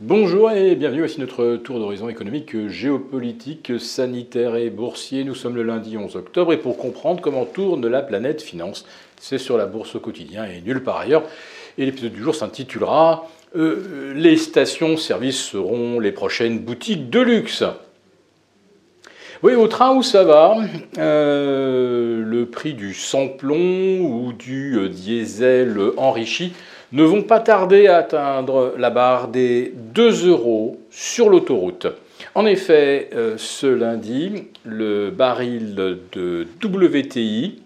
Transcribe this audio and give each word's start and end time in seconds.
Bonjour 0.00 0.52
et 0.52 0.76
bienvenue, 0.76 1.00
voici 1.00 1.18
notre 1.18 1.56
tour 1.56 1.80
d'horizon 1.80 2.08
économique, 2.08 2.68
géopolitique, 2.68 3.80
sanitaire 3.80 4.54
et 4.54 4.70
boursier. 4.70 5.24
Nous 5.24 5.34
sommes 5.34 5.56
le 5.56 5.64
lundi 5.64 5.96
11 5.96 6.14
octobre 6.14 6.52
et 6.52 6.56
pour 6.56 6.78
comprendre 6.78 7.20
comment 7.20 7.44
tourne 7.44 7.84
la 7.84 8.00
planète 8.02 8.40
finance, 8.40 8.86
c'est 9.20 9.38
sur 9.38 9.58
la 9.58 9.66
bourse 9.66 9.96
au 9.96 9.98
quotidien 9.98 10.44
et 10.44 10.60
nulle 10.60 10.84
part 10.84 10.98
ailleurs. 10.98 11.24
Et 11.78 11.84
l'épisode 11.84 12.12
du 12.12 12.22
jour 12.22 12.36
s'intitulera 12.36 13.28
euh, 13.56 14.14
Les 14.14 14.36
stations-service 14.36 15.40
seront 15.40 15.98
les 15.98 16.12
prochaines 16.12 16.60
boutiques 16.60 17.10
de 17.10 17.18
luxe. 17.18 17.64
Oui, 19.42 19.56
au 19.56 19.66
train 19.66 19.96
où 19.96 20.04
ça 20.04 20.22
va, 20.22 20.58
euh, 20.98 22.22
le 22.24 22.46
prix 22.46 22.74
du 22.74 22.94
samplon 22.94 23.98
ou 24.00 24.32
du 24.32 24.78
euh, 24.78 24.88
diesel 24.88 25.76
enrichi 25.96 26.52
ne 26.92 27.04
vont 27.04 27.22
pas 27.22 27.40
tarder 27.40 27.86
à 27.86 27.98
atteindre 27.98 28.74
la 28.78 28.90
barre 28.90 29.28
des 29.28 29.72
2 29.74 30.28
euros 30.28 30.80
sur 30.90 31.28
l'autoroute. 31.28 31.86
En 32.34 32.46
effet, 32.46 33.10
euh, 33.14 33.34
ce 33.36 33.66
lundi, 33.66 34.48
le 34.64 35.10
baril 35.10 35.74
de 35.74 36.46
WTI 36.62 37.62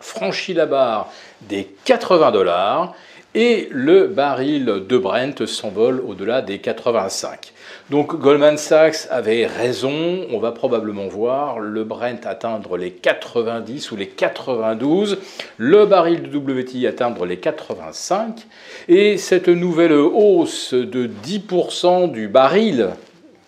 franchit 0.00 0.54
la 0.54 0.66
barre 0.66 1.10
des 1.48 1.68
80 1.84 2.30
dollars 2.30 2.94
et 3.34 3.68
le 3.72 4.06
baril 4.06 4.82
de 4.88 4.98
Brent 4.98 5.46
s'envole 5.46 6.00
au-delà 6.06 6.42
des 6.42 6.58
85. 6.58 7.52
Donc 7.90 8.18
Goldman 8.18 8.56
Sachs 8.56 9.08
avait 9.10 9.46
raison, 9.46 10.26
on 10.30 10.38
va 10.38 10.52
probablement 10.52 11.06
voir 11.08 11.58
le 11.58 11.84
Brent 11.84 12.24
atteindre 12.24 12.76
les 12.76 12.92
90 12.92 13.90
ou 13.90 13.96
les 13.96 14.06
92, 14.06 15.18
le 15.58 15.84
baril 15.84 16.22
de 16.22 16.36
WTI 16.36 16.86
atteindre 16.86 17.26
les 17.26 17.38
85, 17.38 18.46
et 18.88 19.18
cette 19.18 19.48
nouvelle 19.48 19.92
hausse 19.92 20.72
de 20.72 21.10
10% 21.26 22.10
du 22.10 22.28
baril 22.28 22.90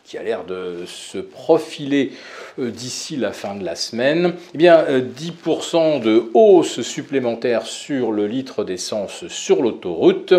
qui 0.06 0.18
a 0.18 0.22
l'air 0.22 0.44
de 0.44 0.84
se 0.86 1.18
profiler 1.18 2.12
euh, 2.60 2.70
d'ici 2.70 3.16
la 3.16 3.32
fin 3.32 3.56
de 3.56 3.64
la 3.64 3.74
semaine, 3.74 4.34
eh 4.54 4.58
bien 4.58 4.84
10% 4.84 5.76
euh, 5.76 5.98
de 5.98 6.30
hausse 6.32 6.82
supplémentaire 6.82 7.66
sur 7.66 8.12
le 8.12 8.28
litre 8.28 8.62
d'essence 8.62 9.26
sur 9.26 9.62
l'autoroute, 9.62 10.32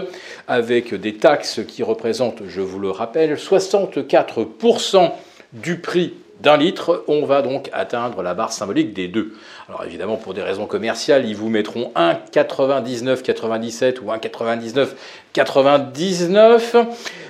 avec 0.47 0.93
des 0.93 1.15
taxes 1.15 1.59
qui 1.67 1.83
représentent, 1.83 2.43
je 2.47 2.61
vous 2.61 2.79
le 2.79 2.91
rappelle, 2.91 3.35
64% 3.35 5.11
du 5.51 5.79
prix 5.79 6.13
d'un 6.41 6.57
litre, 6.57 7.05
on 7.07 7.25
va 7.25 7.41
donc 7.41 7.69
atteindre 7.73 8.21
la 8.21 8.33
barre 8.33 8.51
symbolique 8.51 8.93
des 8.93 9.07
deux. 9.07 9.31
Alors 9.67 9.83
évidemment, 9.85 10.17
pour 10.17 10.33
des 10.33 10.43
raisons 10.43 10.65
commerciales, 10.65 11.25
ils 11.27 11.35
vous 11.35 11.49
mettront 11.49 11.91
1,99,97 11.95 13.99
ou 14.01 14.11
1,99,99, 14.11 16.85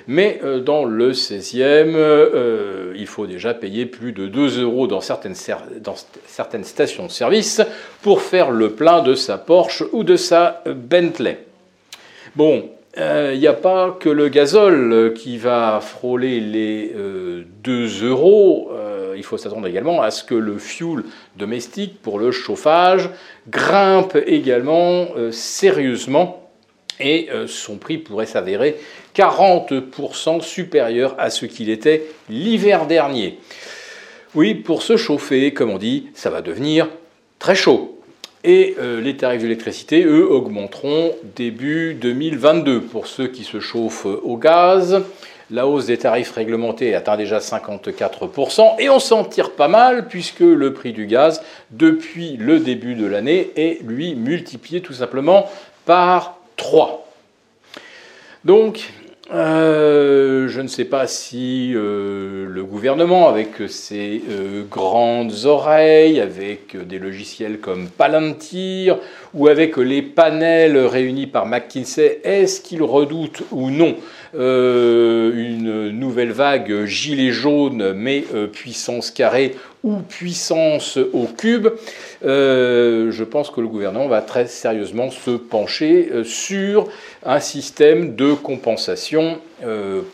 mais 0.08 0.40
euh, 0.44 0.60
dans 0.60 0.84
le 0.84 1.14
16e, 1.14 1.94
euh, 1.96 2.94
il 2.98 3.08
faut 3.08 3.28
déjà 3.28 3.54
payer 3.54 3.86
plus 3.86 4.12
de 4.12 4.28
2 4.28 4.62
euros 4.62 4.88
dans 4.88 5.00
certaines, 5.02 5.36
dans 5.80 5.96
certaines 6.26 6.66
stations-service 6.66 7.62
pour 8.02 8.22
faire 8.22 8.52
le 8.52 8.72
plein 8.72 9.02
de 9.02 9.16
sa 9.16 9.38
Porsche 9.38 9.84
ou 9.94 10.04
de 10.04 10.18
sa 10.18 10.62
Bentley. 10.66 11.46
Bon, 12.36 12.70
il 12.98 13.04
euh, 13.04 13.38
n'y 13.38 13.48
a 13.48 13.54
pas 13.54 13.96
que 14.00 14.10
le 14.10 14.28
gazole 14.28 15.14
qui 15.14 15.38
va 15.38 15.80
frôler 15.82 16.40
les 16.40 16.94
2 17.64 18.04
euros 18.04 18.72
il 19.18 19.24
faut 19.24 19.38
s'attendre 19.38 19.68
également 19.68 20.02
à 20.02 20.12
ce 20.12 20.24
que 20.24 20.36
le 20.36 20.58
fuel 20.58 21.04
domestique 21.36 22.02
pour 22.02 22.20
le 22.20 22.32
chauffage 22.32 23.10
grimpe 23.50 24.18
également 24.26 25.08
euh, 25.18 25.32
sérieusement 25.32 26.50
et 27.00 27.30
euh, 27.32 27.48
son 27.48 27.78
prix 27.78 27.98
pourrait 27.98 28.26
s'avérer 28.26 28.78
40% 29.16 30.42
supérieur 30.42 31.16
à 31.18 31.30
ce 31.30 31.46
qu'il 31.46 31.70
était 31.70 32.06
l'hiver 32.30 32.86
dernier. 32.88 33.40
Oui, 34.36 34.54
pour 34.54 34.84
se 34.84 34.98
chauffer, 34.98 35.54
comme 35.54 35.72
on 35.72 35.78
dit, 35.78 36.08
ça 36.14 36.30
va 36.30 36.42
devenir 36.42 36.88
très 37.40 37.56
chaud. 37.56 37.97
Et 38.50 38.78
euh, 38.80 39.02
les 39.02 39.18
tarifs 39.18 39.42
d'électricité, 39.42 40.06
eux, 40.06 40.26
augmenteront 40.26 41.14
début 41.36 41.96
2022 41.96 42.80
pour 42.80 43.06
ceux 43.06 43.28
qui 43.28 43.44
se 43.44 43.60
chauffent 43.60 44.06
au 44.06 44.38
gaz. 44.38 45.04
La 45.52 45.68
hausse 45.68 45.88
des 45.88 45.98
tarifs 45.98 46.32
réglementés 46.32 46.96
atteint 46.96 47.18
déjà 47.18 47.40
54% 47.40 48.80
et 48.80 48.90
on 48.90 49.00
s'en 49.00 49.26
tire 49.26 49.52
pas 49.52 49.68
mal 49.68 50.08
puisque 50.08 50.40
le 50.40 50.72
prix 50.72 50.94
du 50.94 51.08
gaz, 51.08 51.44
depuis 51.72 52.38
le 52.38 52.62
début 52.62 52.96
de 52.96 53.06
l'année, 53.06 53.52
est 53.58 53.84
lui 53.84 54.16
multiplié 54.16 54.80
tout 54.80 54.94
simplement 54.94 55.50
par 55.86 56.38
3. 56.56 57.06
Donc, 58.46 58.94
euh, 59.34 60.48
je 60.48 60.62
ne 60.62 60.68
sais 60.68 60.86
pas 60.86 61.06
si 61.06 61.74
euh, 61.76 62.46
le 62.48 62.64
gouvernement, 62.64 63.28
avec 63.28 63.50
ses 63.68 64.22
euh, 64.30 64.64
grandes 64.70 65.44
oreilles, 65.44 66.22
avec 66.22 66.78
des 66.88 66.98
logiciels 66.98 67.60
comme 67.60 67.90
Palantir, 67.90 69.00
ou 69.34 69.50
avec 69.50 69.76
les 69.76 70.02
panels 70.02 70.78
réunis 70.78 71.28
par 71.28 71.46
McKinsey, 71.46 72.22
est-ce 72.24 72.62
qu'il 72.62 72.84
redoute 72.84 73.44
ou 73.52 73.70
non 73.70 73.96
une 74.34 75.90
nouvelle 75.90 76.32
vague 76.32 76.86
gilet 76.86 77.32
jaune, 77.32 77.94
mais 77.94 78.24
puissance 78.52 79.10
carrée 79.10 79.56
ou 79.84 79.98
puissance 79.98 80.98
au 80.98 81.26
cube, 81.26 81.68
euh, 82.26 83.12
je 83.12 83.24
pense 83.24 83.50
que 83.50 83.62
le 83.62 83.68
gouvernement 83.68 84.08
va 84.08 84.22
très 84.22 84.48
sérieusement 84.48 85.12
se 85.12 85.32
pencher 85.32 86.12
sur 86.24 86.88
un 87.24 87.40
système 87.40 88.16
de 88.16 88.34
compensation 88.34 89.40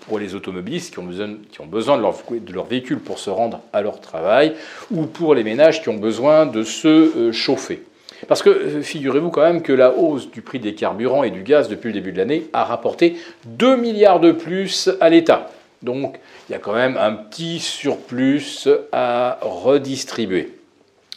pour 0.07 0.19
les 0.19 0.35
automobilistes 0.35 0.93
qui 0.93 0.99
ont 0.99 1.65
besoin, 1.65 1.97
de, 1.97 2.01
leur, 2.01 2.15
de 2.29 2.53
leur 2.53 2.65
véhicule 2.65 2.99
pour 2.99 3.19
se 3.19 3.29
rendre 3.29 3.59
à 3.73 3.81
leur 3.81 3.99
travail 3.99 4.53
ou 4.89 5.05
pour 5.05 5.35
les 5.35 5.43
ménages 5.43 5.81
qui 5.81 5.89
ont 5.89 5.97
besoin 5.97 6.45
de 6.45 6.63
se 6.63 7.31
chauffer. 7.33 7.83
Parce 8.27 8.41
que 8.41 8.49
euh, 8.49 8.81
figurez-vous 8.81 9.29
quand 9.29 9.41
même 9.41 9.61
que 9.61 9.73
la 9.73 9.91
hausse 9.91 10.29
du 10.31 10.41
prix 10.41 10.59
des 10.59 10.75
carburants 10.75 11.23
et 11.23 11.31
du 11.31 11.43
gaz 11.43 11.69
depuis 11.69 11.87
le 11.87 11.93
début 11.93 12.11
de 12.11 12.17
l'année 12.17 12.47
a 12.53 12.63
rapporté 12.63 13.15
2 13.45 13.75
milliards 13.77 14.19
de 14.19 14.31
plus 14.31 14.89
à 14.99 15.09
l'État. 15.09 15.49
Donc 15.83 16.17
il 16.49 16.53
y 16.53 16.55
a 16.55 16.59
quand 16.59 16.73
même 16.73 16.97
un 16.97 17.13
petit 17.13 17.59
surplus 17.59 18.67
à 18.91 19.37
redistribuer. 19.41 20.57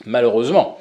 Malheureusement, 0.05 0.79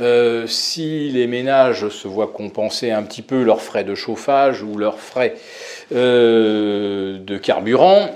euh, 0.00 0.46
si 0.46 1.10
les 1.10 1.26
ménages 1.26 1.88
se 1.88 2.08
voient 2.08 2.32
compenser 2.34 2.90
un 2.90 3.02
petit 3.02 3.22
peu 3.22 3.42
leurs 3.42 3.62
frais 3.62 3.84
de 3.84 3.94
chauffage 3.94 4.62
ou 4.62 4.76
leurs 4.76 4.98
frais 4.98 5.36
euh, 5.94 7.18
de 7.18 7.38
carburant, 7.38 8.10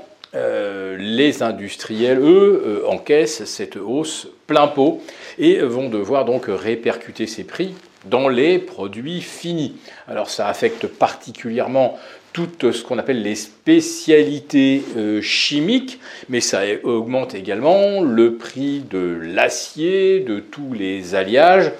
les 0.99 1.45
industriels, 1.45 2.19
eux, 2.19 2.83
encaissent 2.89 3.45
cette 3.45 3.77
hausse 3.77 4.27
plein 4.49 4.67
pot 4.67 5.01
et 5.39 5.61
vont 5.61 5.89
devoir 5.89 6.25
donc 6.25 6.47
répercuter 6.49 7.29
ces 7.29 7.45
prix 7.45 7.73
dans 8.05 8.29
les 8.29 8.59
produits 8.59 9.21
finis. 9.21 9.77
Alors 10.09 10.31
ça 10.31 10.49
affecte 10.49 10.87
particulièrement 10.87 11.99
tout 12.35 12.73
ce 12.73 12.83
qu'on 12.83 12.99
appelle 12.99 13.23
les 13.23 13.37
spécialités 13.37 14.83
euh, 14.97 15.23
chimiques, 15.23 16.01
mais 16.29 16.41
ça 16.41 16.63
augmente 16.83 17.35
également 17.35 18.03
le 18.03 18.35
prix 18.35 18.83
de 18.91 19.17
l'acier, 19.23 20.19
de 20.19 20.41
tous 20.41 20.75
les 20.75 21.15
alliages. 21.15 21.71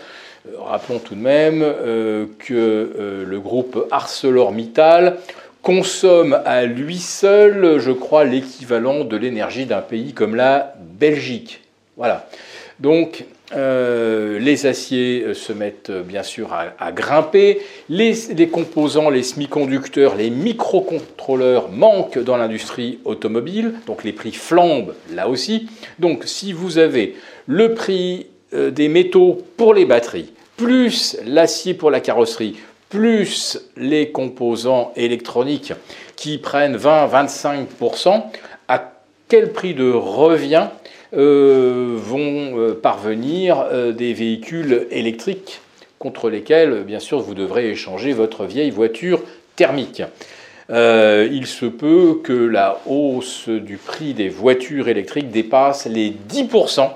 Euh, 0.49 0.53
rappelons 0.61 1.01
tout 1.01 1.17
de 1.17 1.21
même 1.21 1.61
euh, 1.63 2.27
que 2.39 3.25
le 3.27 3.41
groupe 3.41 3.89
ArcelorMittal 3.91 5.19
consomme 5.61 6.39
à 6.45 6.67
lui 6.67 6.99
seul, 6.99 7.81
je 7.81 7.91
crois, 7.91 8.25
l'équivalent 8.25 9.05
de 9.05 9.17
l'énergie 9.17 9.67
d'un 9.67 9.81
pays 9.81 10.13
comme 10.13 10.37
la 10.37 10.75
Belgique. 10.79 11.63
Voilà. 11.97 12.29
Donc, 12.79 13.25
euh, 13.57 14.39
les 14.39 14.67
aciers 14.67 15.23
euh, 15.23 15.35
se 15.35 15.53
mettent 15.53 15.91
euh, 15.91 16.03
bien 16.03 16.23
sûr 16.23 16.53
à, 16.53 16.93
grimper, 16.93 17.61
les, 17.89 18.15
composants, 18.51 19.11
les 19.11 19.23
semi-conducteurs, 19.23 20.17
les 20.17 20.31
microcontrôleurs 20.31 21.71
manquent 21.71 22.19
dans 22.19 22.37
l'industrie 22.37 22.99
automobile, 23.05 23.75
donc 23.87 24.05
les 24.05 24.13
prix 24.13 24.33
flambent 24.33 24.95
là 25.13 25.29
aussi. 25.29 25.69
Donc 25.99 26.23
si 26.27 26.53
vous 26.53 26.79
avez 26.79 27.17
le 27.47 27.75
prix 27.75 28.27
des 28.53 28.89
métaux 28.89 29.43
pour 29.57 29.75
les 29.75 29.85
batteries, 29.85 30.33
plus 30.57 31.17
l'acier 31.27 31.75
pour 31.75 31.91
la 31.91 32.01
carrosserie, 32.01 32.57
plus 32.89 33.59
les 33.77 34.13
composants 34.13 34.93
électroniques 34.95 35.73
qui 36.15 36.39
prennent 36.39 36.77
20-25%, 36.77 38.23
à 38.69 38.93
quel 39.29 39.53
prix 39.53 39.75
de 39.75 39.91
revient 39.91 40.69
vont 41.15 42.59
euh, 42.59 42.75
parvenir 42.75 43.61
euh, 43.61 43.93
des 43.93 44.13
véhicules 44.13 44.87
électriques 44.91 45.61
contre 45.99 46.29
lesquels, 46.29 46.85
bien 46.85 46.99
sûr, 46.99 47.21
vous 47.21 47.35
devrez 47.35 47.71
échanger 47.71 48.13
votre 48.13 48.45
vieille 48.45 48.71
voiture 48.71 49.23
thermique. 49.57 50.03
il 50.69 51.47
se 51.47 51.67
peut 51.67 52.21
que 52.23 52.33
la 52.33 52.81
hausse 52.87 53.49
du 53.49 53.77
prix 53.77 54.13
des 54.13 54.29
voitures 54.29 54.89
électriques 54.89 55.31
dépasse 55.31 55.87
les 55.87 56.11
10%. 56.11 56.91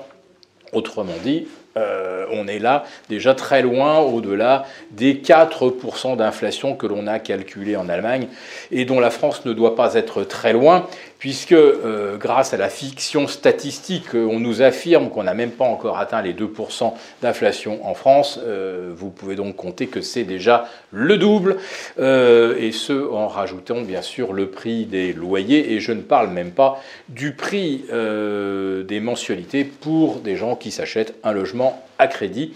Autrement 0.73 1.13
dit, 1.23 1.47
euh, 1.77 2.25
on 2.31 2.47
est 2.47 2.57
là 2.57 2.83
déjà 3.09 3.35
très 3.35 3.61
loin 3.61 3.99
au-delà 3.99 4.65
des 4.91 5.15
4% 5.15 6.17
d'inflation 6.17 6.75
que 6.75 6.87
l'on 6.87 7.05
a 7.05 7.19
calculé 7.19 7.75
en 7.75 7.89
Allemagne 7.89 8.27
et 8.71 8.85
dont 8.85 8.99
la 8.99 9.11
France 9.11 9.45
ne 9.45 9.53
doit 9.53 9.75
pas 9.75 9.93
être 9.93 10.23
très 10.23 10.51
loin 10.51 10.87
puisque 11.19 11.51
euh, 11.51 12.17
grâce 12.17 12.53
à 12.53 12.57
la 12.57 12.69
fiction 12.69 13.27
statistique, 13.27 14.13
on 14.13 14.39
nous 14.39 14.61
affirme 14.61 15.09
qu'on 15.09 15.23
n'a 15.23 15.33
même 15.33 15.51
pas 15.51 15.65
encore 15.65 15.99
atteint 15.99 16.21
les 16.21 16.33
2% 16.33 16.93
d'inflation 17.21 17.85
en 17.85 17.93
France. 17.93 18.39
Euh, 18.41 18.93
vous 18.95 19.09
pouvez 19.09 19.35
donc 19.35 19.57
compter 19.57 19.87
que 19.87 19.99
c'est 19.99 20.23
déjà 20.23 20.69
le 20.91 21.17
double, 21.17 21.57
et 21.99 22.71
ce 22.71 23.11
en 23.11 23.27
rajoutant 23.27 23.81
bien 23.81 24.01
sûr 24.01 24.31
le 24.31 24.47
prix 24.47 24.85
des 24.85 25.11
loyers, 25.11 25.73
et 25.73 25.81
je 25.81 25.91
ne 25.91 26.01
parle 26.01 26.29
même 26.29 26.51
pas 26.51 26.81
du 27.09 27.33
prix 27.33 27.83
des 27.89 28.99
mensualités 28.99 29.65
pour 29.65 30.15
des 30.21 30.35
gens 30.35 30.55
qui 30.55 30.71
s'achètent 30.71 31.13
un 31.23 31.33
logement 31.33 31.58
à 31.99 32.07
crédit. 32.07 32.53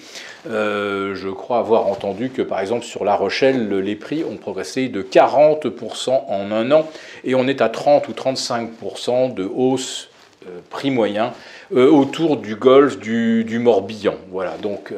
Euh, 0.49 1.15
je 1.15 1.29
crois 1.29 1.59
avoir 1.59 1.87
entendu 1.87 2.29
que 2.29 2.41
par 2.41 2.59
exemple 2.59 2.85
sur 2.85 3.03
La 3.03 3.15
Rochelle, 3.15 3.69
les 3.69 3.95
prix 3.95 4.23
ont 4.23 4.37
progressé 4.37 4.87
de 4.87 5.01
40% 5.01 6.09
en 6.27 6.51
un 6.51 6.71
an 6.71 6.89
et 7.23 7.35
on 7.35 7.47
est 7.47 7.61
à 7.61 7.69
30 7.69 8.07
ou 8.07 8.11
35% 8.11 9.33
de 9.33 9.43
hausse 9.43 10.09
euh, 10.47 10.59
prix 10.69 10.91
moyen 10.91 11.33
euh, 11.73 11.89
autour 11.89 12.37
du 12.37 12.55
golfe 12.55 12.99
du, 12.99 13.43
du 13.43 13.59
Morbihan. 13.59 14.15
Voilà, 14.31 14.55
donc 14.61 14.93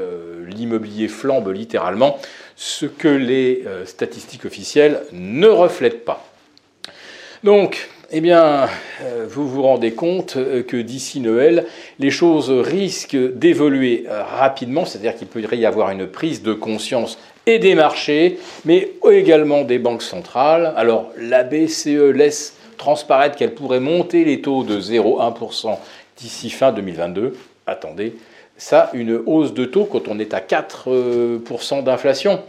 l'immobilier 0.47 1.07
flambe 1.07 1.49
littéralement, 1.49 2.17
ce 2.55 2.85
que 2.85 3.07
les 3.07 3.65
statistiques 3.85 4.45
officielles 4.45 5.01
ne 5.11 5.47
reflètent 5.47 6.05
pas. 6.05 6.25
Donc, 7.43 7.89
eh 8.17 8.21
bien, 8.21 8.69
euh, 9.03 9.25
vous 9.29 9.45
vous 9.45 9.61
rendez 9.61 9.91
compte 9.91 10.37
euh, 10.37 10.63
que 10.63 10.77
d'ici 10.77 11.19
Noël, 11.19 11.65
les 11.99 12.11
choses 12.11 12.49
risquent 12.49 13.17
d'évoluer 13.17 14.05
euh, 14.07 14.23
rapidement, 14.23 14.85
c'est-à-dire 14.85 15.17
qu'il 15.17 15.27
pourrait 15.27 15.57
y 15.57 15.65
avoir 15.65 15.89
une 15.89 16.07
prise 16.07 16.41
de 16.41 16.53
conscience 16.53 17.19
et 17.45 17.59
des 17.59 17.75
marchés, 17.75 18.39
mais 18.63 18.93
également 19.11 19.63
des 19.63 19.79
banques 19.79 20.01
centrales. 20.01 20.73
Alors, 20.77 21.11
la 21.17 21.43
BCE 21.43 22.13
laisse 22.13 22.55
transparaître 22.77 23.35
qu'elle 23.35 23.53
pourrait 23.53 23.81
monter 23.81 24.23
les 24.23 24.39
taux 24.39 24.63
de 24.63 24.79
0,1% 24.79 25.77
d'ici 26.15 26.49
fin 26.49 26.71
2022. 26.71 27.35
Attendez, 27.67 28.15
ça, 28.55 28.91
une 28.93 29.19
hausse 29.25 29.53
de 29.53 29.65
taux 29.65 29.83
quand 29.83 30.07
on 30.07 30.19
est 30.19 30.33
à 30.33 30.39
4% 30.39 31.83
d'inflation. 31.83 32.39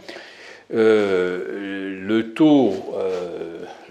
le 0.69 2.21
taux 2.33 2.73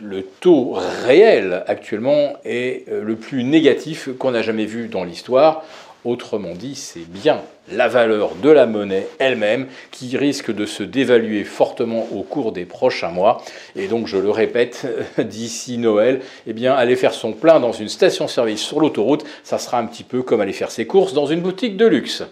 le 0.03 0.23
taux 0.23 0.77
réel 1.05 1.65
actuellement 1.67 2.35
est 2.45 2.89
euh, 2.89 3.03
le 3.03 3.17
plus 3.17 3.45
négatif 3.45 4.11
qu'on 4.19 4.35
a 4.35 4.43
jamais 4.43 4.67
vu 4.67 4.89
dans 4.89 5.05
l'histoire. 5.05 5.65
Autrement 6.05 6.53
dit, 6.53 6.77
c'est 6.77 7.09
bien 7.09 7.41
la 7.73 7.89
valeur 7.89 8.37
de 8.37 8.49
la 8.49 8.67
monnaie 8.67 9.09
elle-même 9.19 9.67
qui 9.91 10.17
risque 10.17 10.55
de 10.55 10.65
se 10.65 10.85
dévaluer 10.85 11.43
fortement 11.43 12.07
au 12.15 12.23
cours 12.23 12.53
des 12.53 12.65
prochains 12.65 13.11
mois. 13.11 13.43
Et 13.75 13.89
donc, 13.89 14.07
je 14.07 14.17
le 14.17 14.31
répète, 14.31 14.87
d'ici 15.19 15.79
Noël, 15.79 16.21
eh 16.47 16.67
aller 16.69 16.95
faire 16.95 17.13
son 17.13 17.33
plein 17.33 17.59
dans 17.59 17.73
une 17.73 17.89
station-service 17.89 18.61
sur 18.61 18.79
l'autoroute, 18.79 19.25
ça 19.43 19.59
sera 19.59 19.79
un 19.79 19.87
petit 19.87 20.05
peu 20.05 20.23
comme 20.23 20.41
aller 20.41 20.53
faire 20.53 20.71
ses 20.71 20.87
courses 20.87 21.13
dans 21.13 21.27
une 21.27 21.41
boutique 21.41 21.77
de 21.77 21.87
luxe. 21.87 22.23